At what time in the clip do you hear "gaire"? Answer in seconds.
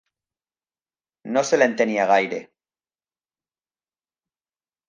2.13-2.41